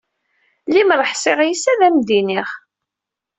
Limer 0.73 1.01
ḥṣiƔ 1.11 1.39
yes, 1.43 1.63
ad 1.71 1.79
am-d-iniƔ. 1.87 2.49